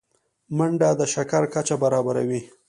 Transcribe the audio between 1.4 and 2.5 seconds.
کچه برابروي